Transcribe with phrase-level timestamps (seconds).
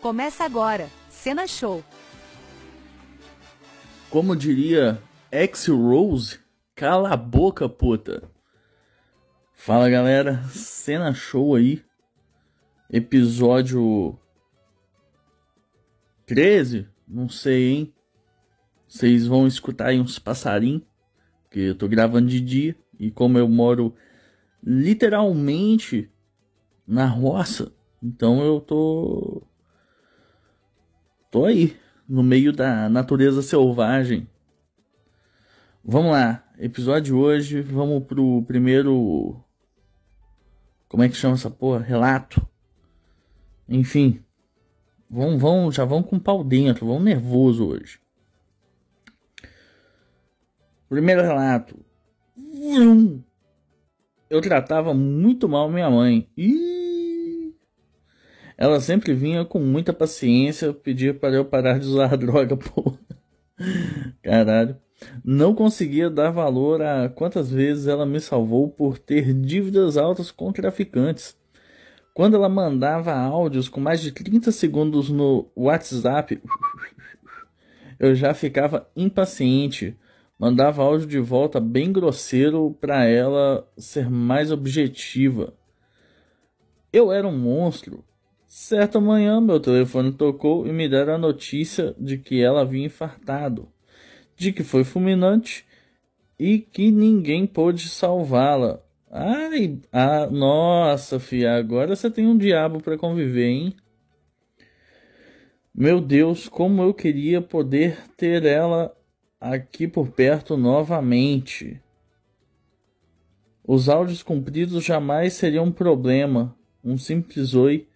[0.00, 1.82] Começa agora, Cena Show.
[4.08, 6.38] Como diria X-Rose,
[6.74, 8.30] cala a boca, puta.
[9.54, 11.82] Fala galera, Cena Show aí.
[12.88, 14.16] Episódio
[16.26, 16.88] 13?
[17.06, 17.94] Não sei, hein?
[18.86, 20.82] Vocês vão escutar aí uns passarinhos,
[21.50, 22.76] que eu tô gravando de dia.
[23.00, 23.94] E como eu moro
[24.62, 26.08] literalmente
[26.86, 29.42] na roça, então eu tô.
[31.30, 31.76] Tô aí,
[32.08, 34.28] no meio da natureza selvagem.
[35.84, 39.42] Vamos lá, episódio hoje, vamos pro primeiro.
[40.88, 41.80] Como é que chama essa porra?
[41.80, 42.46] Relato.
[43.68, 44.22] Enfim.
[45.10, 47.98] Vão, vão, já vão com pau dentro, vão nervoso hoje.
[50.88, 51.78] Primeiro relato.
[54.30, 56.28] Eu tratava muito mal minha mãe.
[56.36, 56.77] E
[58.58, 62.92] ela sempre vinha com muita paciência pedir para eu parar de usar droga, pô.
[64.20, 64.76] Caralho.
[65.24, 70.50] Não conseguia dar valor a quantas vezes ela me salvou por ter dívidas altas com
[70.50, 71.38] traficantes.
[72.12, 76.42] Quando ela mandava áudios com mais de 30 segundos no WhatsApp,
[77.96, 79.96] eu já ficava impaciente.
[80.36, 85.54] Mandava áudio de volta bem grosseiro para ela ser mais objetiva.
[86.92, 88.04] Eu era um monstro.
[88.60, 93.68] Certa manhã, meu telefone tocou e me deram a notícia de que ela havia infartado,
[94.36, 95.64] de que foi fulminante
[96.36, 98.82] e que ninguém pôde salvá-la.
[99.08, 103.76] Ai, ah, nossa, fia, agora você tem um diabo para conviver, hein?
[105.72, 108.92] Meu Deus, como eu queria poder ter ela
[109.40, 111.80] aqui por perto novamente.
[113.64, 116.56] Os áudios compridos jamais seriam um problema.
[116.82, 117.86] Um simples oi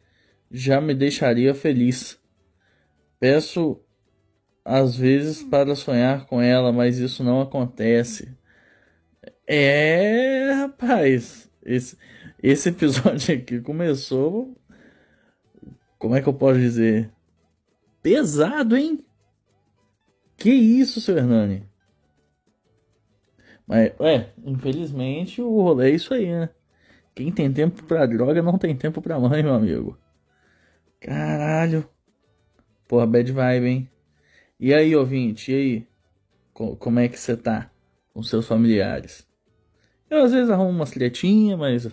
[0.52, 2.20] já me deixaria feliz.
[3.18, 3.80] Peço
[4.64, 8.36] às vezes para sonhar com ela, mas isso não acontece.
[9.46, 11.96] É, rapaz, esse,
[12.42, 14.54] esse episódio aqui começou.
[15.98, 17.10] Como é que eu posso dizer?
[18.02, 19.04] Pesado, hein?
[20.36, 21.64] Que isso, seu Hernani?
[23.66, 26.50] Mas, ué, infelizmente o rolê é isso aí, né?
[27.14, 30.01] Quem tem tempo pra droga não tem tempo pra mãe, meu amigo.
[31.02, 31.88] Caralho.
[32.86, 33.90] Porra, bad vibe, hein?
[34.58, 35.86] E aí, ouvinte, e aí?
[36.52, 37.70] Como é que você tá
[38.14, 39.26] com seus familiares?
[40.08, 41.88] Eu às vezes arrumo umas tretinhas, mas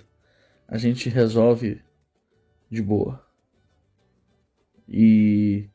[0.68, 1.82] a gente resolve
[2.70, 3.26] de boa.
[4.88, 5.68] E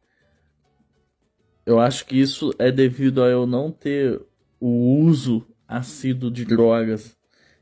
[1.67, 4.25] eu acho que isso é devido a eu não ter
[4.61, 7.17] o uso assíduo de drogas.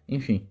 [0.06, 0.46] Enfim.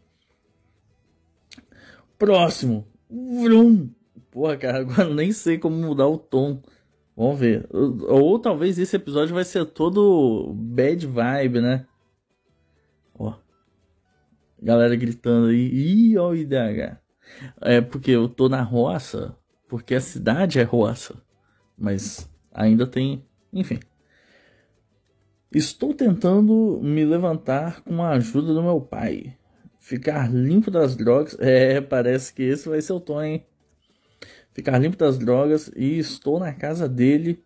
[2.18, 2.88] Próximo.
[3.08, 3.92] Vrum.
[4.32, 6.62] Porra, cara, agora nem sei como mudar o tom.
[7.16, 7.68] Vamos ver.
[7.70, 11.86] Ou, ou talvez esse episódio vai ser todo bad vibe, né?
[13.14, 13.36] Ó
[14.62, 16.98] galera gritando aí, ih, ó o IDH.
[17.62, 19.36] É porque eu tô na roça,
[19.68, 21.16] porque a cidade é roça,
[21.78, 23.80] mas ainda tem, enfim.
[25.52, 29.36] Estou tentando me levantar com a ajuda do meu pai.
[29.80, 31.36] Ficar limpo das drogas.
[31.40, 33.46] É, parece que esse vai ser o tom, hein?
[34.54, 37.44] Ficar limpo das drogas e estou na casa dele.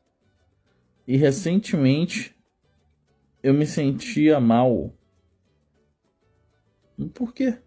[1.08, 2.36] E recentemente
[3.44, 4.94] eu me sentia mal
[7.14, 7.58] por quê?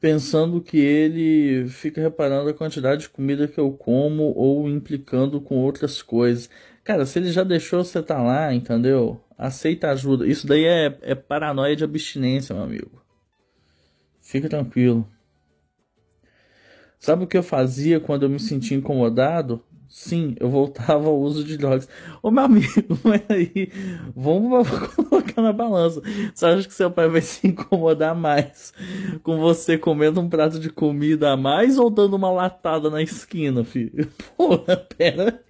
[0.00, 5.56] Pensando que ele fica reparando a quantidade de comida que eu como ou implicando com
[5.56, 6.48] outras coisas.
[6.84, 9.20] Cara, se ele já deixou você tá lá, entendeu?
[9.36, 10.26] Aceita ajuda.
[10.26, 13.02] Isso daí é, é paranoia de abstinência, meu amigo.
[14.20, 15.08] Fica tranquilo.
[16.98, 19.62] Sabe o que eu fazia quando eu me sentia incomodado?
[19.88, 21.88] Sim, eu voltava ao uso de drogas.
[22.22, 22.66] Ô meu amigo,
[23.02, 23.72] mas aí,
[24.14, 26.02] vamos colocar na balança.
[26.34, 28.72] Você acha que seu pai vai se incomodar mais
[29.22, 33.64] com você comendo um prato de comida a mais ou dando uma latada na esquina,
[33.64, 34.06] filho?
[34.36, 35.42] Porra, pera.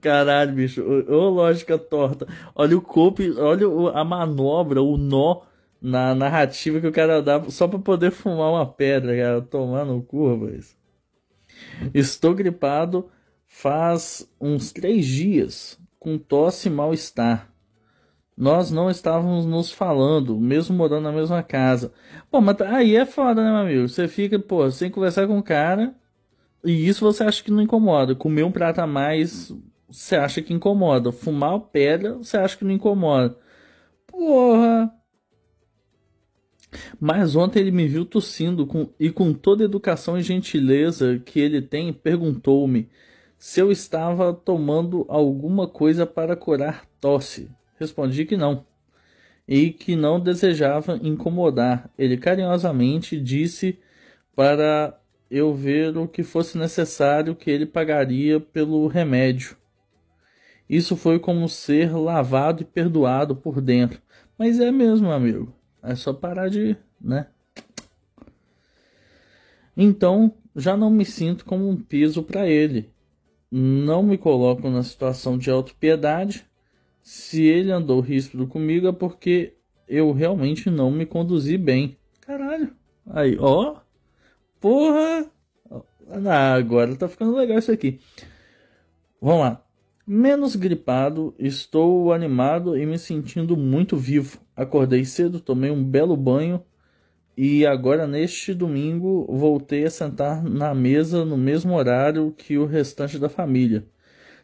[0.00, 0.82] Caralho, bicho.
[0.82, 2.26] Ô, lógica torta.
[2.54, 5.42] Olha o corpo, olha a manobra, o nó
[5.80, 9.42] na narrativa que o cara dá só pra poder fumar uma pedra, cara.
[9.42, 10.76] Tomar no cu, isso.
[11.94, 13.10] Estou gripado
[13.50, 17.50] faz uns três dias, com tosse e mal-estar.
[18.36, 21.92] Nós não estávamos nos falando, mesmo morando na mesma casa.
[22.30, 23.88] Pô, mas tá, aí é foda, né, meu amigo?
[23.88, 25.94] Você fica, pô, sem conversar com o cara,
[26.64, 28.14] e isso você acha que não incomoda.
[28.14, 29.52] Comer um prato a mais,
[29.88, 31.12] você acha que incomoda.
[31.12, 33.36] Fumar pedra, você acha que não incomoda.
[34.06, 34.90] Porra!
[37.00, 41.40] Mas ontem ele me viu tossindo com, e, com toda a educação e gentileza que
[41.40, 42.88] ele tem, perguntou-me
[43.38, 47.50] se eu estava tomando alguma coisa para curar tosse.
[47.78, 48.64] Respondi que não
[49.48, 51.90] e que não desejava incomodar.
[51.98, 53.78] Ele carinhosamente disse
[54.36, 54.96] para
[55.28, 59.56] eu ver o que fosse necessário que ele pagaria pelo remédio.
[60.68, 64.00] Isso foi como ser lavado e perdoado por dentro.
[64.38, 65.52] Mas é mesmo, amigo.
[65.82, 67.28] É só parar de, né?
[69.76, 72.92] Então, já não me sinto como um peso para ele.
[73.50, 76.46] Não me coloco na situação de autopiedade.
[77.02, 79.56] Se ele andou ríspido comigo é porque
[79.88, 81.96] eu realmente não me conduzi bem.
[82.20, 82.72] Caralho.
[83.06, 83.76] Aí, ó.
[84.60, 85.30] Porra.
[86.26, 88.00] Ah, agora tá ficando legal isso aqui.
[89.20, 89.69] Vamos lá.
[90.12, 94.40] Menos gripado, estou animado e me sentindo muito vivo.
[94.56, 96.64] Acordei cedo, tomei um belo banho
[97.36, 103.20] e agora neste domingo voltei a sentar na mesa no mesmo horário que o restante
[103.20, 103.86] da família.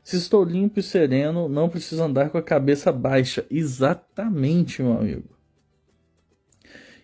[0.05, 3.45] Se estou limpo e sereno, não preciso andar com a cabeça baixa.
[3.51, 5.29] Exatamente, meu amigo.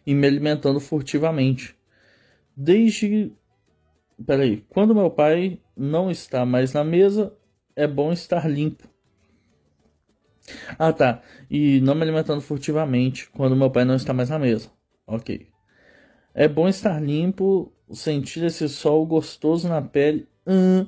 [0.06, 1.74] E me alimentando furtivamente.
[2.56, 3.32] Desde.
[4.24, 4.64] Peraí.
[4.68, 7.36] Quando meu pai não está mais na mesa,
[7.76, 8.88] é bom estar limpo.
[10.78, 11.22] Ah, tá.
[11.50, 14.70] E não me alimentando furtivamente quando meu pai não está mais na mesa.
[15.06, 15.48] Ok.
[16.34, 20.86] É bom estar limpo, sentir esse sol gostoso na pele hum,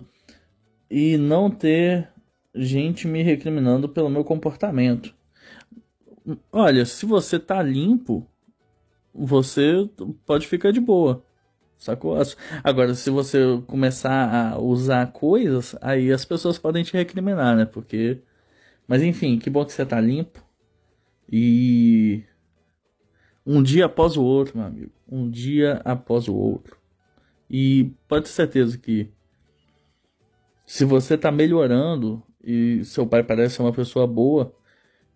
[0.90, 2.08] e não ter
[2.54, 5.14] gente me recriminando pelo meu comportamento.
[6.50, 8.26] Olha, se você tá limpo,
[9.12, 9.88] você
[10.24, 11.22] pode ficar de boa.
[11.78, 12.16] Sacou?
[12.62, 17.64] Agora, se você começar a usar coisas, aí as pessoas podem te recriminar, né?
[17.64, 18.20] Porque.
[18.86, 20.42] Mas enfim, que bom que você tá limpo.
[21.30, 22.22] E.
[23.46, 24.92] Um dia após o outro, meu amigo.
[25.06, 26.76] Um dia após o outro.
[27.50, 29.10] E pode ter certeza que.
[30.66, 34.54] Se você tá melhorando e seu pai parece ser uma pessoa boa,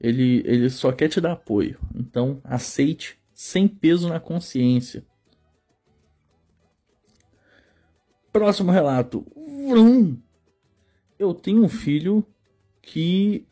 [0.00, 1.78] ele, ele só quer te dar apoio.
[1.94, 5.04] Então, aceite sem peso na consciência.
[8.38, 9.26] Próximo relato.
[9.68, 10.16] Vrum.
[11.18, 12.24] Eu tenho um filho
[12.80, 13.44] que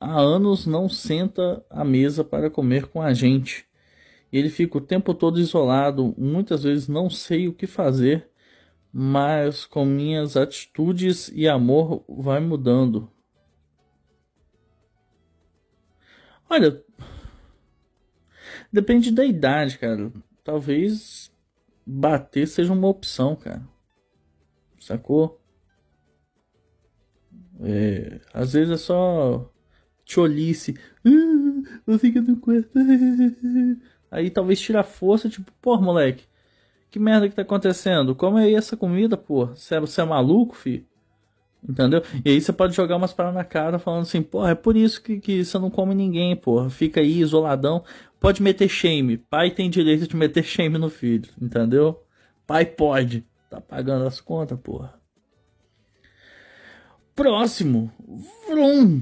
[0.00, 3.66] há anos não senta à mesa para comer com a gente.
[4.32, 8.30] Ele fica o tempo todo isolado, muitas vezes não sei o que fazer,
[8.90, 13.10] mas com minhas atitudes e amor vai mudando.
[16.48, 16.82] Olha,
[18.72, 20.10] depende da idade, cara.
[20.42, 21.30] Talvez
[21.84, 23.73] bater seja uma opção, cara
[24.84, 25.40] sacou?
[27.60, 29.50] É, às vezes é só
[31.86, 32.70] vou ficar no quarto.
[34.10, 36.24] Aí talvez tira a força, tipo, pô, moleque,
[36.90, 38.14] que merda que tá acontecendo?
[38.14, 39.46] Como é essa comida, pô?
[39.46, 40.86] Você é, você é maluco, fi?
[41.66, 42.02] Entendeu?
[42.24, 45.02] E aí você pode jogar umas paradas na cara falando assim, pô, é por isso
[45.02, 46.68] que, que você não come ninguém, pô.
[46.68, 47.82] Fica aí isoladão.
[48.20, 49.16] Pode meter shame.
[49.16, 52.02] Pai tem direito de meter shame no filho, entendeu?
[52.46, 53.26] Pai pode.
[53.54, 55.00] Tá pagando as contas, porra.
[57.14, 57.92] Próximo.
[58.48, 59.00] Vrum.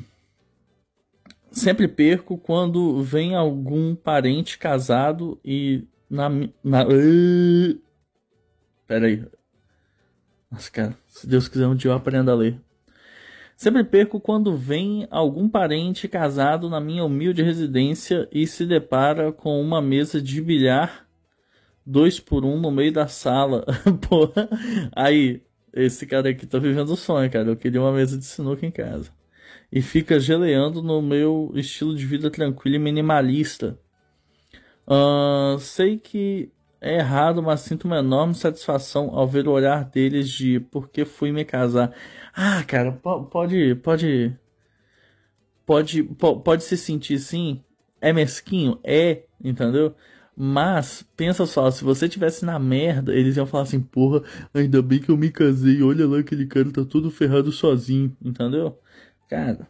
[1.50, 6.28] Sempre perco quando vem algum parente casado e na.
[6.62, 6.84] na
[8.86, 9.24] pera aí.
[10.50, 12.60] Nossa, cara, se Deus quiser um dia eu aprendo a ler.
[13.56, 19.58] Sempre perco quando vem algum parente casado na minha humilde residência e se depara com
[19.62, 21.01] uma mesa de bilhar
[21.84, 23.64] dois por um no meio da sala.
[24.08, 24.48] Porra.
[24.94, 27.48] Aí, esse cara aqui tá vivendo o sonho, cara.
[27.48, 29.10] Eu queria uma mesa de sinuca em casa.
[29.70, 33.78] E fica geleando no meu estilo de vida tranquilo e minimalista.
[34.86, 40.28] Uh, sei que é errado, mas sinto uma enorme satisfação ao ver o olhar deles
[40.28, 41.94] de porque fui me casar.
[42.34, 44.36] Ah, cara, pode, pode,
[45.64, 47.62] pode, pode se sentir assim.
[48.00, 49.94] É mesquinho, é, entendeu?
[50.36, 54.22] Mas, pensa só, se você tivesse na merda, eles iam falar assim, porra,
[54.54, 58.78] ainda bem que eu me casei, olha lá aquele cara tá todo ferrado sozinho, entendeu?
[59.28, 59.68] Cara,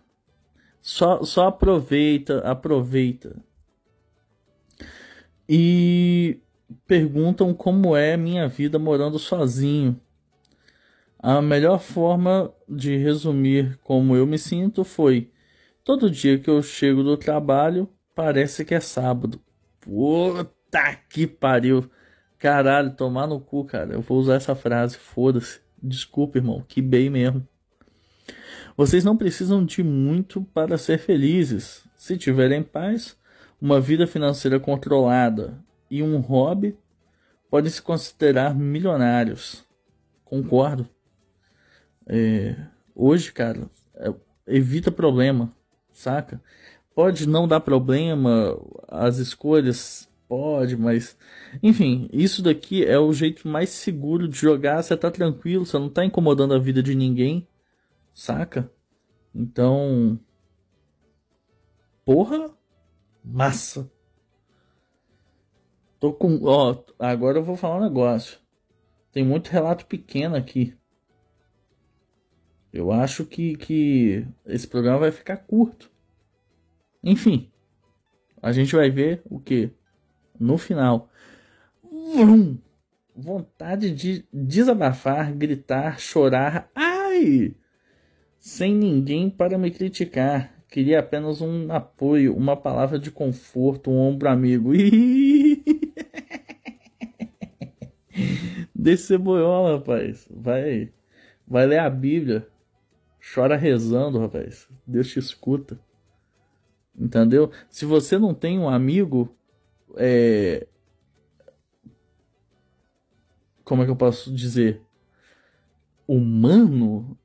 [0.80, 3.42] só, só aproveita, aproveita.
[5.48, 6.40] E
[6.86, 10.00] perguntam como é minha vida morando sozinho.
[11.18, 15.30] A melhor forma de resumir como eu me sinto foi:
[15.84, 19.40] todo dia que eu chego do trabalho, parece que é sábado.
[19.82, 21.90] Puta que pariu.
[22.38, 23.92] Caralho, tomar no cu, cara.
[23.92, 25.60] Eu vou usar essa frase, foda-se.
[25.82, 27.46] Desculpa, irmão, que bem mesmo.
[28.76, 31.84] Vocês não precisam de muito para ser felizes.
[31.96, 33.16] Se tiverem paz,
[33.60, 35.58] uma vida financeira controlada
[35.90, 36.76] e um hobby
[37.50, 39.64] podem se considerar milionários.
[40.24, 40.88] Concordo.
[42.06, 42.56] É,
[42.94, 44.12] hoje, cara, é,
[44.46, 45.54] evita problema,
[45.92, 46.40] saca?
[46.94, 48.58] Pode não dar problema,
[48.88, 51.16] as escolhas pode, mas
[51.62, 54.82] enfim, isso daqui é o jeito mais seguro de jogar.
[54.82, 57.46] Você tá tranquilo, você não tá incomodando a vida de ninguém,
[58.14, 58.70] saca?
[59.34, 60.18] Então,
[62.04, 62.50] porra,
[63.24, 63.90] massa.
[66.00, 68.38] Tô com, ó, agora eu vou falar um negócio.
[69.12, 70.74] Tem muito relato pequeno aqui.
[72.72, 75.91] Eu acho que, que esse programa vai ficar curto.
[77.02, 77.50] Enfim,
[78.40, 79.70] a gente vai ver o que
[80.38, 81.10] no final.
[82.14, 82.58] Vrum,
[83.14, 86.70] vontade de desabafar, gritar, chorar.
[86.74, 87.54] Ai!
[88.38, 90.52] Sem ninguém para me criticar.
[90.68, 94.72] Queria apenas um apoio, uma palavra de conforto, um ombro amigo.
[98.74, 100.26] Desse ceboiola, rapaz.
[100.30, 100.90] Vai,
[101.46, 102.48] vai ler a Bíblia.
[103.34, 104.66] Chora rezando, rapaz.
[104.86, 105.78] Deus te escuta.
[107.02, 107.50] Entendeu?
[107.68, 109.36] Se você não tem um amigo,
[109.96, 110.68] é...
[113.64, 114.80] como é que eu posso dizer?
[116.06, 117.18] Humano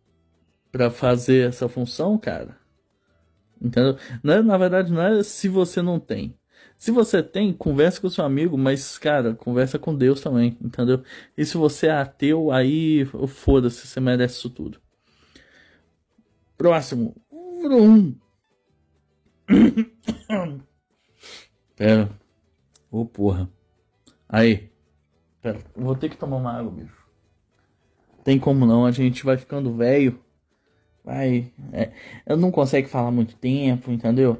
[0.71, 2.57] para fazer essa função, cara.
[3.61, 3.97] Entendeu?
[4.23, 6.35] É, na verdade, não é se você não tem.
[6.75, 11.03] Se você tem, conversa com seu amigo, mas, cara, conversa com Deus também, entendeu?
[11.37, 14.79] E se você é ateu, aí foda-se, você merece isso tudo.
[16.57, 17.15] Próximo.
[17.61, 18.15] Vrum.
[21.75, 22.09] Pera.
[22.91, 23.49] Ô oh, porra.
[24.27, 24.69] Aí.
[25.41, 25.59] Pera.
[25.75, 26.97] Vou ter que tomar uma água, bicho.
[28.23, 30.19] Tem como não, a gente vai ficando velho.
[31.03, 31.53] Vai.
[31.71, 31.91] É,
[32.25, 34.37] eu não consegue falar muito tempo, entendeu?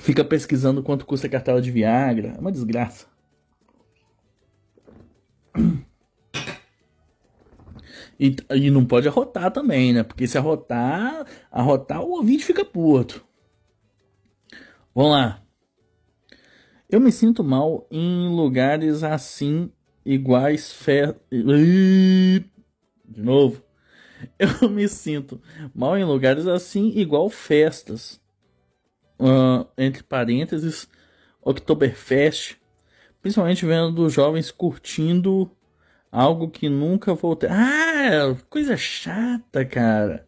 [0.00, 2.34] Fica pesquisando quanto custa a cartela de Viagra.
[2.36, 3.06] É uma desgraça.
[8.18, 10.02] E, e não pode arrotar também, né?
[10.02, 13.24] Porque se arrotar, arrotar o ouvinte fica puto.
[14.94, 15.42] Vamos lá.
[16.90, 19.70] Eu me sinto mal em lugares assim,
[20.04, 21.14] iguais fe...
[21.30, 23.62] De novo.
[24.38, 25.40] Eu me sinto
[25.74, 28.20] mal em lugares assim, igual festas.
[29.20, 30.88] Uh, entre parênteses,
[31.42, 32.56] Oktoberfest.
[33.20, 35.50] Principalmente vendo jovens curtindo
[36.10, 37.48] algo que nunca voltei.
[37.50, 40.26] Ah, coisa chata, cara.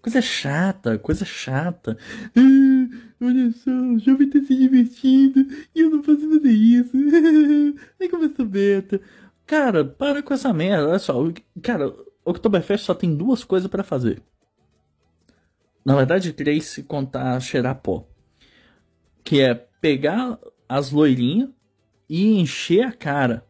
[0.00, 1.96] Coisa chata, coisa chata.
[2.36, 6.92] Ah, olha só, o jovem tá se divertindo e eu não posso fazer isso.
[7.98, 9.00] Nem sou beta.
[9.46, 10.88] Cara, para com essa merda.
[10.88, 11.14] Olha só,
[11.62, 14.22] cara, Oktoberfest só tem duas coisas para fazer.
[15.84, 18.06] Na verdade, três se contar cheirar pó.
[19.22, 20.38] Que é pegar
[20.68, 21.50] as loirinhas
[22.08, 23.46] e encher a cara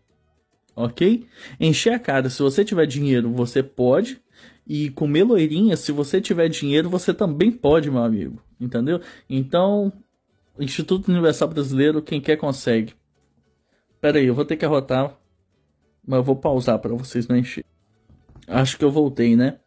[0.74, 1.26] ok?
[1.60, 4.22] Encher a cara, se você tiver dinheiro, você pode.
[4.66, 8.42] E comer loirinha, se você tiver dinheiro, você também pode, meu amigo.
[8.58, 9.00] Entendeu?
[9.28, 9.92] Então,
[10.58, 12.94] Instituto Universal Brasileiro, quem quer consegue.
[14.00, 15.18] Pera aí, eu vou ter que arrotar.
[16.06, 17.64] Mas eu vou pausar para vocês não encher.
[18.46, 19.58] Acho que eu voltei, né?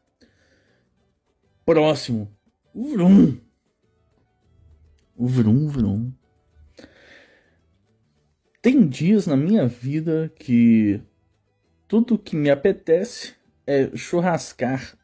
[1.65, 2.31] Próximo.
[2.73, 3.37] Vrum.
[5.17, 6.11] Vrum, vrum.
[8.59, 10.99] Tem dias na minha vida que
[11.87, 13.35] tudo que me apetece
[13.67, 14.97] é churrascar,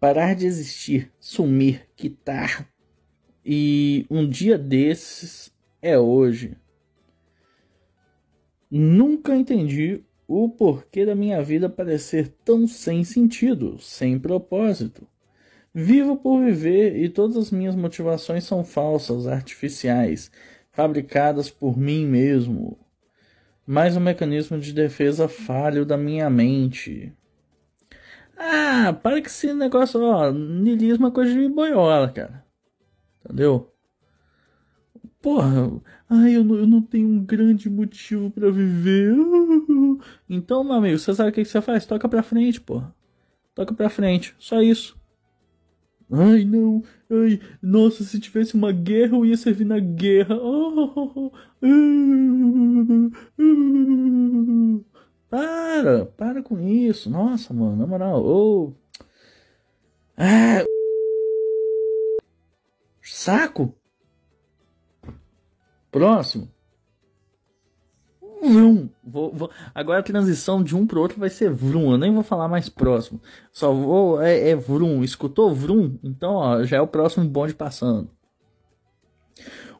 [0.00, 2.66] parar de existir, sumir, quitar.
[3.44, 6.56] E um dia desses é hoje.
[8.70, 15.06] Nunca entendi o porquê da minha vida parecer tão sem sentido, sem propósito.
[15.74, 20.30] Vivo por viver e todas as minhas motivações são falsas, artificiais
[20.72, 22.78] fabricadas por mim mesmo.
[23.66, 27.12] Mais um mecanismo de defesa falho da minha mente.
[28.36, 32.44] Ah, para que esse negócio, ó, nilismo é coisa de boiola, cara.
[33.24, 33.72] Entendeu?
[35.20, 39.14] Porra, ai, eu não, eu não tenho um grande motivo para viver.
[40.28, 41.86] Então, meu amigo, você sabe o que você faz?
[41.86, 42.92] Toca pra frente, porra.
[43.54, 44.98] Toca pra frente, só isso.
[46.12, 46.82] Ai, não.
[47.10, 50.36] Ai, nossa, se tivesse uma guerra, eu ia servir na guerra.
[50.36, 51.32] Oh,
[55.30, 57.08] para, para com isso.
[57.08, 58.22] Nossa, mano, na moral.
[58.22, 58.74] Oh.
[60.16, 60.64] Ah.
[63.02, 63.74] Saco.
[65.90, 66.50] Próximo.
[68.42, 68.88] Vrum.
[69.04, 71.92] Vou, vou, agora a transição de um pro outro vai ser vrum.
[71.92, 73.20] Eu nem vou falar mais próximo.
[73.52, 74.20] Só vou.
[74.20, 75.04] É, é vrum.
[75.04, 75.96] Escutou vrum?
[76.02, 78.10] Então, ó, já é o próximo bonde passando.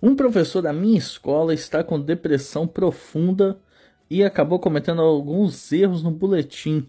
[0.01, 3.59] Um professor da minha escola está com depressão profunda
[4.09, 6.89] e acabou cometendo alguns erros no boletim,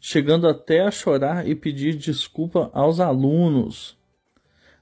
[0.00, 3.96] chegando até a chorar e pedir desculpa aos alunos.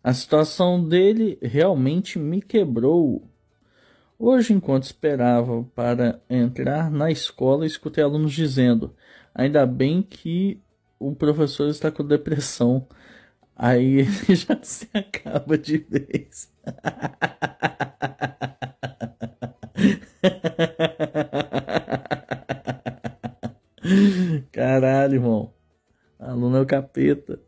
[0.02, 3.29] A situação dele realmente me quebrou.
[4.22, 8.94] Hoje, enquanto esperava para entrar na escola, escutei alunos dizendo:
[9.34, 10.60] Ainda bem que
[10.98, 12.86] o professor está com depressão.
[13.56, 16.52] Aí ele já se acaba de vez.
[24.52, 25.54] Caralho, irmão.
[26.18, 27.40] Aluno é o capeta.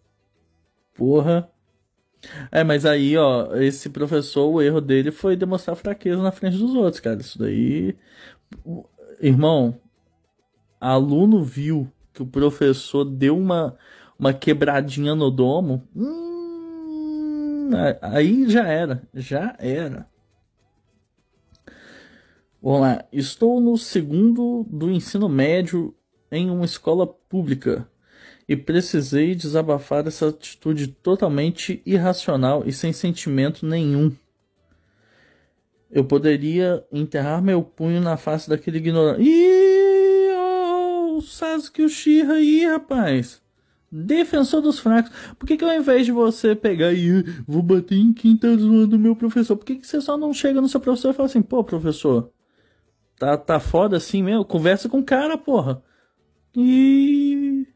[0.94, 1.50] Porra.
[2.50, 6.74] É, mas aí, ó, esse professor, o erro dele foi demonstrar fraqueza na frente dos
[6.74, 7.20] outros, cara.
[7.20, 7.96] Isso daí.
[9.20, 9.78] Irmão,
[10.80, 13.76] aluno viu que o professor deu uma,
[14.18, 15.86] uma quebradinha no domo.
[15.94, 19.02] Hum, aí já era.
[19.14, 20.06] Já era.
[22.62, 23.04] Vamos lá.
[23.12, 25.94] Estou no segundo do ensino médio
[26.30, 27.88] em uma escola pública
[28.48, 34.12] e precisei desabafar essa atitude totalmente irracional e sem sentimento nenhum.
[35.90, 39.22] Eu poderia enterrar meu punho na face daquele ignorante.
[39.22, 43.42] Ih, oh, Sasuke Uchiha aí, rapaz.
[43.90, 45.12] Defensor dos fracos.
[45.38, 48.98] Por que, que ao invés de você pegar e vou bater em quem tá zoando
[48.98, 51.42] meu professor, por que, que você só não chega no seu professor e fala assim,
[51.42, 52.32] pô, professor,
[53.18, 54.46] tá, tá foda assim mesmo?
[54.46, 55.82] Conversa com o cara, porra.
[56.56, 57.66] E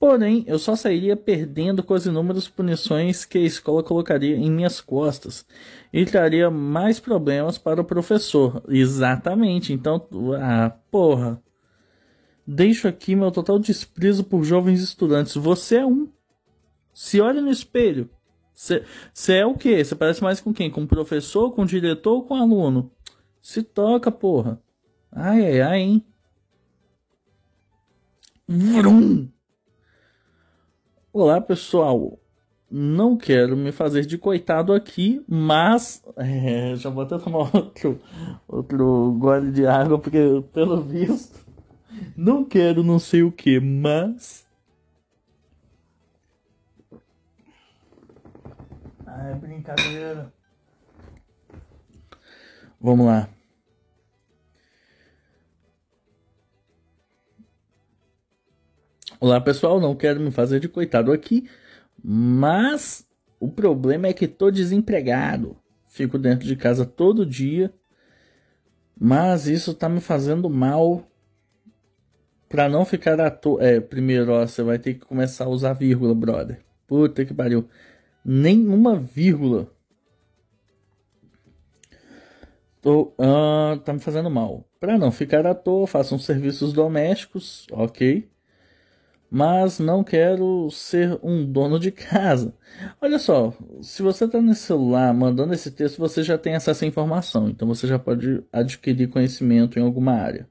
[0.00, 4.80] Porém, eu só sairia perdendo com as inúmeras punições que a escola colocaria em minhas
[4.80, 5.44] costas
[5.92, 8.62] e traria mais problemas para o professor.
[8.66, 9.74] Exatamente.
[9.74, 10.08] Então,
[10.40, 11.42] ah, porra.
[12.46, 15.34] Deixo aqui meu total desprezo por jovens estudantes.
[15.34, 16.08] Você é um.
[16.94, 18.08] Se olha no espelho.
[18.54, 19.84] Você é o quê?
[19.84, 20.70] Você parece mais com quem?
[20.70, 22.90] Com o professor, com o diretor ou com o aluno?
[23.42, 24.62] Se toca, porra.
[25.12, 26.06] Ai, ai, ai, hein?
[28.48, 29.28] Vrum!
[31.12, 32.20] Olá pessoal,
[32.70, 38.00] não quero me fazer de coitado aqui, mas é, já vou até tomar outro,
[38.46, 40.20] outro gole de água, porque
[40.52, 41.44] pelo visto
[42.16, 44.46] não quero não sei o que, mas.
[49.04, 50.32] Ah, é brincadeira.
[52.80, 53.28] Vamos lá.
[59.22, 61.46] Olá pessoal, não quero me fazer de coitado aqui,
[62.02, 63.06] mas
[63.38, 65.58] o problema é que tô desempregado.
[65.86, 67.70] Fico dentro de casa todo dia,
[68.98, 71.06] mas isso tá me fazendo mal.
[72.48, 73.62] Pra não ficar à toa.
[73.62, 76.64] É, primeiro, ó, você vai ter que começar a usar vírgula, brother.
[76.86, 77.68] Puta que pariu.
[78.24, 79.70] Nenhuma vírgula.
[82.80, 84.66] Tô, uh, tá me fazendo mal.
[84.80, 88.26] Pra não ficar à toa, façam serviços domésticos, ok?
[89.30, 92.52] Mas não quero ser um dono de casa.
[93.00, 96.88] Olha só, se você está no celular mandando esse texto, você já tem acesso à
[96.88, 100.48] informação, então você já pode adquirir conhecimento em alguma área.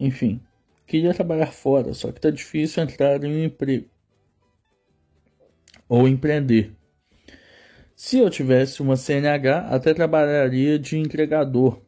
[0.00, 0.40] Enfim,
[0.86, 3.86] queria trabalhar fora, só que está difícil entrar em um emprego
[5.86, 6.74] ou empreender.
[7.94, 11.82] Se eu tivesse uma CNH, até trabalharia de entregador,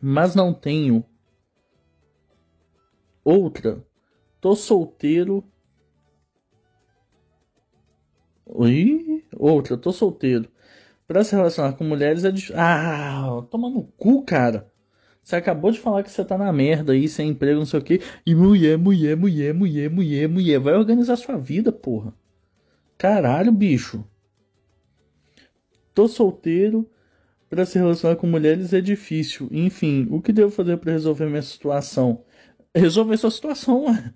[0.00, 1.04] mas não tenho
[3.24, 3.82] outra
[4.42, 5.44] Tô solteiro.
[8.44, 9.24] Oi?
[9.38, 10.48] Outra, tô solteiro.
[11.06, 12.56] Pra se relacionar com mulheres é difícil.
[12.58, 14.68] Ah, toma no cu, cara.
[15.22, 17.84] Você acabou de falar que você tá na merda aí, sem emprego, não sei o
[17.84, 18.00] que.
[18.26, 20.58] E mulher, mulher, mulher, mulher, mulher, mulher.
[20.58, 22.12] Vai organizar sua vida, porra.
[22.98, 24.04] Caralho, bicho.
[25.94, 26.90] Tô solteiro.
[27.48, 29.46] Pra se relacionar com mulheres é difícil.
[29.52, 32.24] Enfim, o que devo fazer para resolver minha situação?
[32.74, 34.12] Resolver sua situação, ué.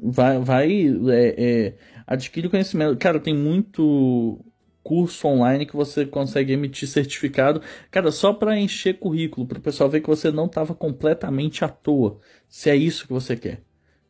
[0.00, 0.70] Vai, vai
[1.10, 1.74] é, é,
[2.06, 2.96] adquire conhecimento.
[2.96, 4.44] Cara, tem muito
[4.88, 9.90] curso online que você consegue emitir certificado, cara, só para encher currículo, para o pessoal
[9.90, 12.18] ver que você não estava completamente à toa.
[12.48, 13.60] Se é isso que você quer.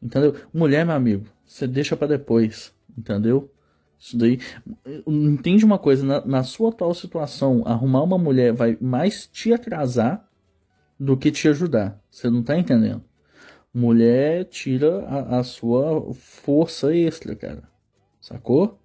[0.00, 0.36] Entendeu?
[0.54, 3.52] Mulher, meu amigo, você deixa para depois, entendeu?
[3.98, 4.38] Isso daí.
[5.04, 10.28] Entende uma coisa, na, na sua atual situação, arrumar uma mulher vai mais te atrasar
[10.98, 12.00] do que te ajudar.
[12.08, 13.02] Você não tá entendendo?
[13.72, 17.62] Mulher tira a, a sua força extra, cara.
[18.20, 18.78] Sacou?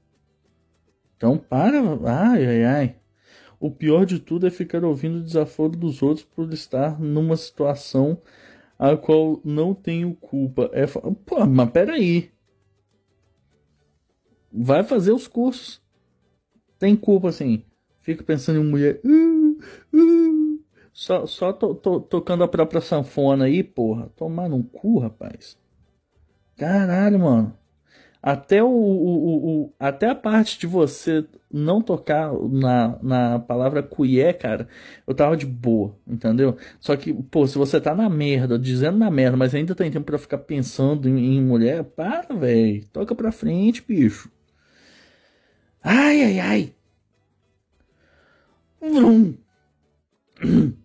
[1.18, 1.80] Então para.
[2.06, 2.96] Ai, ai, ai.
[3.60, 8.22] O pior de tudo é ficar ouvindo o desaforo dos outros por estar numa situação
[8.78, 10.70] a qual não tenho culpa.
[10.74, 12.30] É, pô, mas peraí.
[14.52, 15.82] Vai fazer os cursos.
[16.78, 17.64] Tem culpa sim.
[18.02, 19.00] Fica pensando em mulher.
[19.06, 19.58] Uh,
[19.94, 20.43] uh,
[20.94, 24.10] só só to, tocando a própria sanfona aí, porra.
[24.16, 25.58] Tomar no cu, rapaz.
[26.58, 27.58] Caralho, mano.
[28.22, 34.32] Até o, o, o, até a parte de você não tocar na, na palavra cuié,
[34.34, 34.68] cara,
[35.06, 36.58] eu tava de boa, entendeu?
[36.80, 40.06] Só que, pô, se você tá na merda, dizendo na merda, mas ainda tem tempo
[40.06, 42.86] para ficar pensando em, em mulher, para, velho.
[42.94, 44.32] Toca pra frente, bicho.
[45.84, 46.76] Ai, ai, ai.
[48.82, 49.38] Vrum.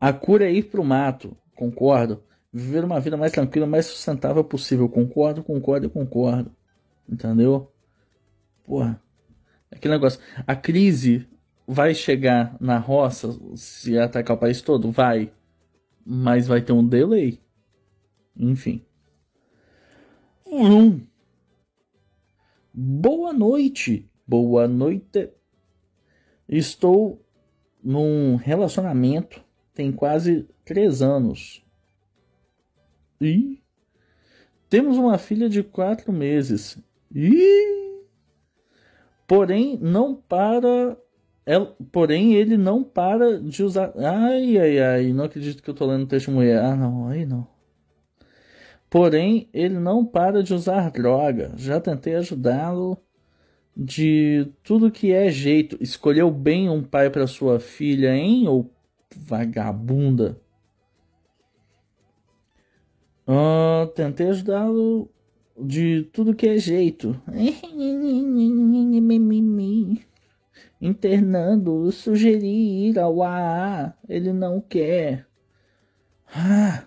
[0.00, 2.22] A cura é ir pro mato, concordo
[2.56, 4.88] viver uma vida mais tranquila, mais sustentável possível.
[4.88, 6.50] Concordo, concordo, concordo.
[7.06, 7.70] Entendeu?
[8.64, 9.00] Porra.
[9.70, 10.20] Aquele negócio.
[10.46, 11.28] A crise
[11.66, 14.90] vai chegar na roça se atacar o país todo?
[14.90, 15.30] Vai.
[16.04, 17.40] Mas vai ter um delay.
[18.34, 18.82] Enfim.
[20.46, 21.00] Um.
[22.72, 24.10] Boa noite.
[24.26, 25.30] Boa noite.
[26.48, 27.22] Estou
[27.82, 29.44] num relacionamento
[29.76, 31.62] tem quase três anos.
[33.20, 33.62] E
[34.70, 36.78] temos uma filha de quatro meses.
[37.14, 38.02] E
[39.26, 40.96] porém não para
[41.92, 43.92] porém ele não para de usar.
[43.96, 46.58] Ai ai ai, não acredito que eu tô lendo o texto mulher.
[46.58, 47.46] Ah, não, aí não.
[48.88, 51.52] Porém, ele não para de usar droga.
[51.56, 52.96] Já tentei ajudá-lo
[53.76, 55.76] de tudo que é jeito.
[55.80, 58.48] Escolheu bem um pai para sua filha, hein?
[58.48, 58.70] Ou
[59.16, 60.40] vagabunda?
[63.26, 65.10] Uh, tentei ajudá-lo
[65.58, 67.20] de tudo que é jeito.
[70.80, 73.94] Internando, sugeri ir ao AA.
[74.08, 75.26] Ele não quer.
[76.34, 76.84] Ah.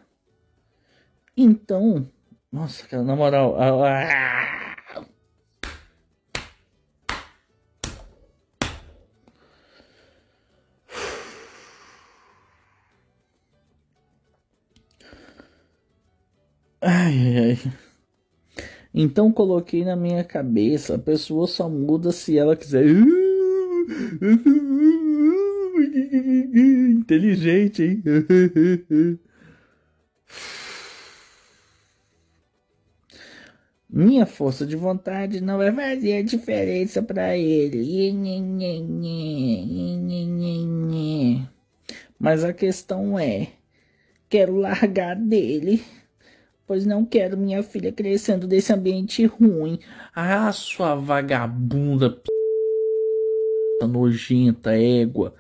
[1.35, 2.09] Então.
[2.51, 3.55] Nossa, cara, na moral.
[3.59, 4.68] Ah.
[16.91, 17.58] Ai, ai.
[18.91, 22.84] Então coloquei na minha cabeça, a pessoa só muda se ela quiser.
[26.89, 28.04] Inteligente, hein?
[33.88, 38.10] Minha força de vontade não vai fazer a diferença para ele.
[42.19, 43.49] Mas a questão é:
[44.28, 45.84] quero largar dele
[46.69, 49.79] pois não quero minha filha crescendo desse ambiente ruim.
[50.15, 52.29] Ah, sua vagabunda, p...
[53.88, 55.34] nojenta, égua.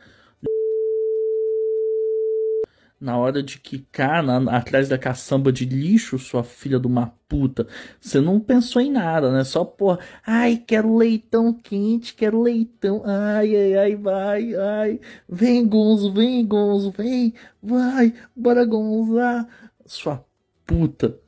[2.99, 7.67] Na hora de quicar na, atrás da caçamba de lixo, sua filha de uma puta,
[8.01, 9.43] você não pensou em nada, né?
[9.43, 16.11] Só por, ai, quero leitão quente, quero leitão, ai, ai, ai, vai, ai, vem Gonzo,
[16.11, 19.47] vem Gonzo, vem, vai, bora Gonzar,
[19.85, 20.27] sua
[20.69, 21.19] puta.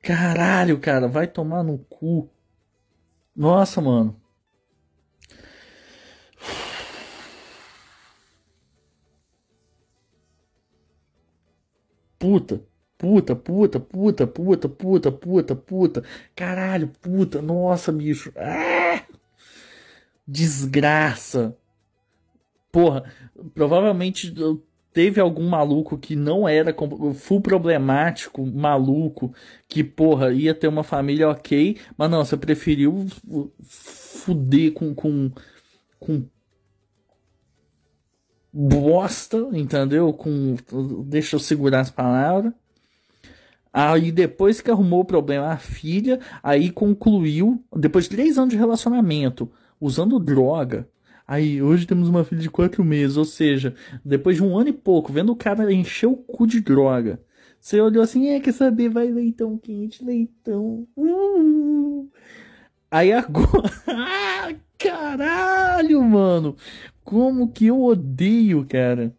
[0.00, 2.30] Caralho, cara, vai tomar no cu.
[3.34, 4.22] Nossa, mano.
[12.16, 12.62] Puta,
[12.96, 16.04] puta, puta, puta, puta, puta, puta, puta.
[16.36, 18.32] Caralho, puta, nossa, bicho.
[18.36, 19.04] Ah!
[20.24, 21.56] Desgraça.
[22.70, 23.12] Porra,
[23.52, 24.32] provavelmente
[24.96, 26.74] teve algum maluco que não era
[27.12, 29.30] full problemático, maluco,
[29.68, 33.04] que, porra, ia ter uma família ok, mas não, você preferiu
[33.62, 35.30] fuder com, com,
[36.00, 36.24] com
[38.50, 40.14] bosta, entendeu?
[40.14, 40.56] Com,
[41.04, 42.54] deixa eu segurar as palavras.
[43.70, 48.56] Aí depois que arrumou o problema a filha, aí concluiu, depois de três anos de
[48.56, 50.88] relacionamento, usando droga,
[51.26, 54.72] Aí, hoje temos uma filha de quatro meses, ou seja, depois de um ano e
[54.72, 57.20] pouco, vendo o cara encher o cu de droga.
[57.60, 58.88] Você olhou assim, é, quer saber?
[58.88, 60.86] Vai leitão quente, leitão.
[60.96, 62.08] Uh!
[62.88, 63.70] Aí agora.
[63.88, 66.56] Ah, caralho, mano!
[67.02, 69.12] Como que eu odeio, cara.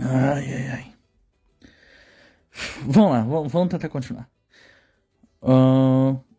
[0.00, 0.92] Ai, ai, ai.
[2.84, 4.28] Vamos lá, vamos, vamos tentar continuar.
[5.40, 6.31] Uh...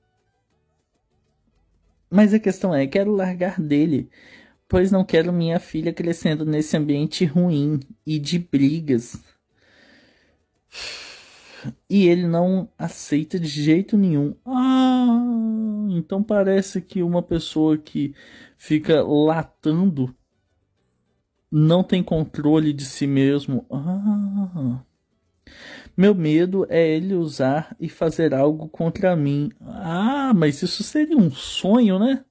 [2.14, 4.08] Mas a questão é, quero largar dele,
[4.70, 9.20] pois não quero minha filha crescendo nesse ambiente ruim e de brigas.
[11.90, 14.36] E ele não aceita de jeito nenhum.
[14.46, 18.14] Ah, então parece que uma pessoa que
[18.60, 20.16] fica latando
[21.52, 23.66] não tem controle de si mesmo.
[23.72, 24.13] Ah.
[25.96, 29.52] Meu medo é ele usar e fazer algo contra mim.
[29.62, 32.26] Ah, mas isso seria um sonho, né?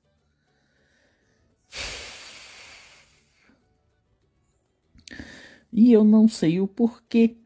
[5.72, 7.36] E eu não sei o porquê,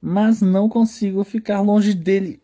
[0.00, 2.40] mas não consigo ficar longe dele.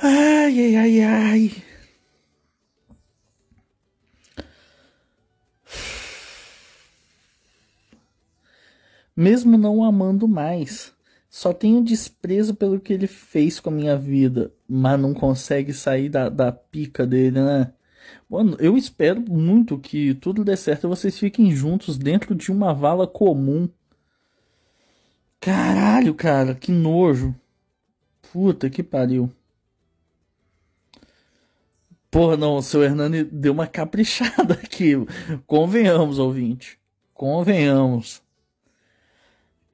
[0.00, 1.67] Ai, ai, ai, ai.
[9.20, 10.94] Mesmo não amando mais,
[11.28, 16.08] só tenho desprezo pelo que ele fez com a minha vida, mas não consegue sair
[16.08, 17.72] da, da pica dele, né?
[18.30, 22.72] Mano, eu espero muito que tudo dê certo e vocês fiquem juntos dentro de uma
[22.72, 23.68] vala comum.
[25.40, 27.34] Caralho, cara, que nojo.
[28.32, 29.28] Puta que pariu.
[32.08, 34.92] Porra, não, o seu Hernani deu uma caprichada aqui.
[35.44, 36.78] Convenhamos, ouvinte.
[37.12, 38.27] Convenhamos.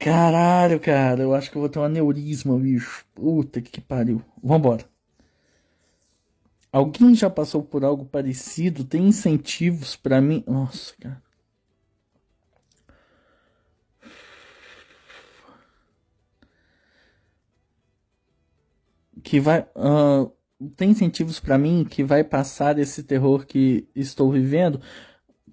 [0.05, 3.03] Caralho, cara, eu acho que eu vou ter um aneurisma, bicho.
[3.15, 4.23] Puta que pariu.
[4.43, 4.85] Vambora.
[6.71, 8.83] Alguém já passou por algo parecido?
[8.83, 10.43] Tem incentivos para mim?
[10.45, 11.23] Nossa, cara.
[19.23, 19.61] Que vai.
[19.75, 20.31] Uh,
[20.75, 24.79] tem incentivos para mim que vai passar esse terror que estou vivendo?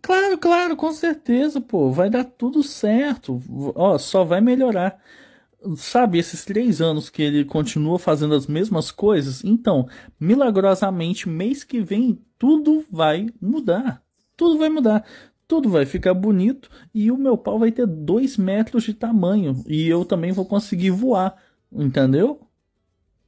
[0.03, 1.91] Claro, claro, com certeza, pô.
[1.93, 3.41] Vai dar tudo certo.
[3.75, 5.01] Ó, só vai melhorar.
[5.77, 9.88] Sabe, esses três anos que ele continua fazendo as mesmas coisas, então,
[10.19, 14.03] milagrosamente, mês que vem, tudo vai mudar.
[14.37, 15.05] Tudo vai mudar.
[15.47, 19.62] Tudo vai ficar bonito e o meu pau vai ter dois metros de tamanho.
[19.69, 21.37] E eu também vou conseguir voar.
[21.73, 22.41] Entendeu?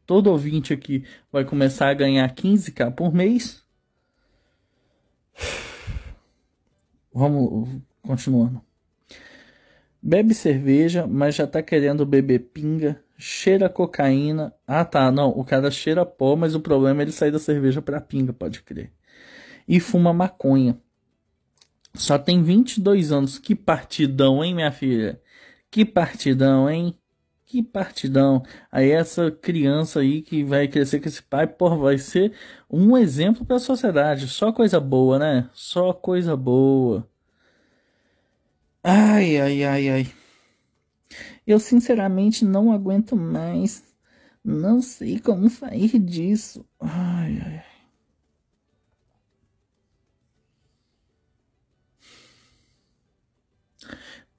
[0.06, 3.62] todo ouvinte aqui vai começar a ganhar 15k por mês.
[7.14, 8.60] Vamos continuando.
[10.02, 13.00] Bebe cerveja, mas já tá querendo beber pinga.
[13.16, 14.52] Cheira cocaína.
[14.66, 15.12] Ah, tá.
[15.12, 18.32] Não, o cara cheira pó, mas o problema é ele sair da cerveja pra pinga,
[18.32, 18.92] pode crer.
[19.66, 20.76] E fuma maconha.
[21.94, 23.38] Só tem 22 anos.
[23.38, 25.22] Que partidão, hein, minha filha?
[25.70, 26.98] Que partidão, hein?
[27.46, 28.42] Que partidão.
[28.72, 32.32] Aí essa criança aí que vai crescer com esse pai, porra, vai ser
[32.70, 34.28] um exemplo para a sociedade.
[34.28, 35.48] Só coisa boa, né?
[35.52, 37.08] Só coisa boa.
[38.82, 40.04] Ai, ai, ai, ai.
[41.46, 43.82] Eu sinceramente não aguento mais.
[44.44, 46.64] Não sei como sair disso.
[46.80, 47.64] Ai, ai.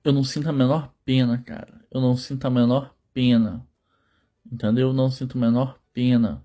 [0.04, 1.82] Eu não sinto a menor pena, cara.
[1.92, 3.66] Eu não sinto a menor pena.
[4.52, 4.90] Entendeu?
[4.90, 6.44] Eu não sinto a menor pena.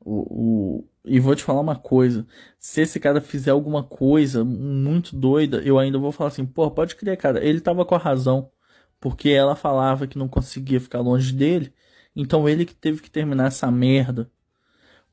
[0.00, 2.26] O, o, e vou te falar uma coisa:
[2.58, 6.96] se esse cara fizer alguma coisa muito doida, eu ainda vou falar assim, pô, pode
[6.96, 8.50] crer, cara, ele tava com a razão.
[9.00, 11.74] Porque ela falava que não conseguia ficar longe dele.
[12.14, 14.30] Então ele que teve que terminar essa merda.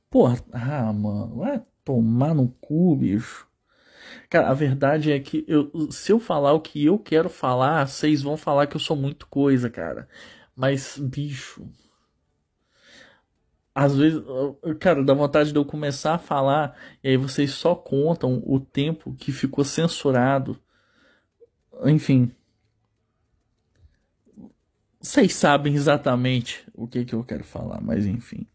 [0.09, 3.47] Porra, ah, mano, vai tomar no cu, bicho.
[4.29, 8.21] Cara, a verdade é que eu, se eu falar o que eu quero falar, vocês
[8.21, 10.07] vão falar que eu sou muito coisa, cara.
[10.57, 11.69] Mas, bicho.
[13.75, 14.19] Às vezes,
[14.79, 19.13] cara, dá vontade de eu começar a falar e aí vocês só contam o tempo
[19.13, 20.59] que ficou censurado.
[21.85, 22.31] Enfim.
[24.99, 28.47] Vocês sabem exatamente o que, que eu quero falar, mas enfim.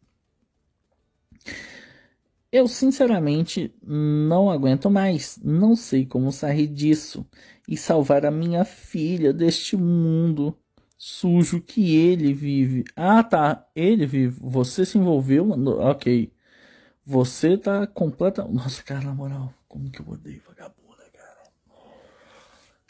[2.51, 5.39] Eu sinceramente não aguento mais.
[5.41, 7.25] Não sei como sair disso
[7.69, 10.59] e salvar a minha filha deste mundo
[11.05, 12.85] sujo que ele vive.
[12.95, 13.69] Ah, tá.
[13.75, 14.39] Ele vive.
[14.41, 15.51] Você se envolveu.
[15.81, 16.33] Ok.
[17.05, 18.45] Você tá completa.
[18.45, 21.51] Nossa, cara, na moral, como que eu odeio vagabunda, cara.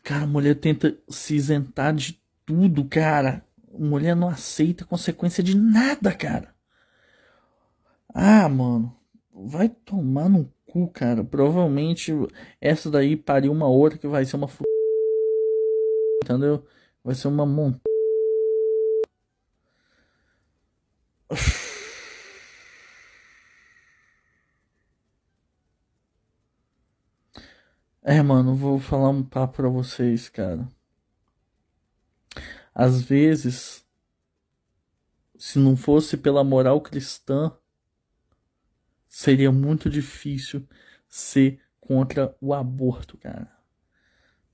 [0.04, 3.42] Cara, mulher tenta se isentar de tudo, cara.
[3.72, 6.54] Mulher não aceita consequência de nada, cara.
[8.12, 8.94] Ah, mano.
[9.32, 11.24] Vai tomar no cu, cara.
[11.24, 12.12] Provavelmente
[12.60, 14.50] essa daí pariu uma outra que vai ser uma.
[16.22, 16.66] Entendeu?
[17.02, 17.91] Vai ser uma montanha
[28.04, 30.68] É, mano, vou falar um papo pra vocês, cara.
[32.74, 33.84] Às vezes,
[35.38, 37.52] se não fosse pela moral cristã,
[39.08, 40.66] seria muito difícil
[41.08, 43.50] ser contra o aborto, cara.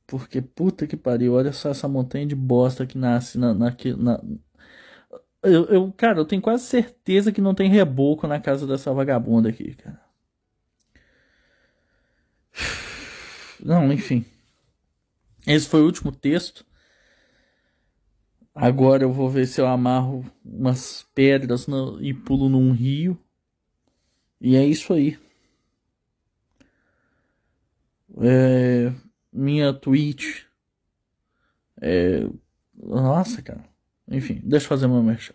[0.07, 4.23] Porque puta que pariu, olha só essa montanha de bosta que nasce na, na, na
[5.43, 9.49] eu, eu, cara, eu tenho quase certeza que não tem reboco na casa dessa vagabunda
[9.49, 10.01] aqui, cara.
[13.61, 14.25] Não, enfim.
[15.45, 16.65] Esse foi o último texto.
[18.55, 23.19] Agora eu vou ver se eu amarro umas pedras no, e pulo num rio.
[24.41, 25.17] E é isso aí.
[28.21, 28.93] É,
[29.33, 30.45] minha Twitch.
[31.81, 32.29] É,
[32.75, 33.68] nossa, cara.
[34.11, 35.35] Enfim, deixa eu fazer meu merchan.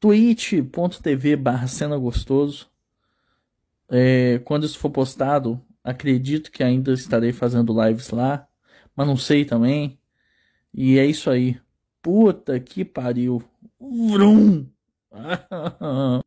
[0.00, 2.70] twitch.tv barra cena gostoso.
[3.88, 8.46] É, quando isso for postado, acredito que ainda estarei fazendo lives lá,
[8.94, 9.98] mas não sei também.
[10.72, 11.60] E é isso aí.
[12.02, 13.42] Puta que pariu.
[13.80, 14.66] Vrum!